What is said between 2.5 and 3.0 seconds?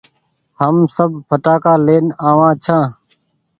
ڇآن